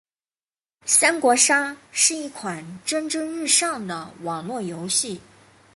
[0.83, 5.21] 三国杀是一款蒸蒸日上的网络游戏。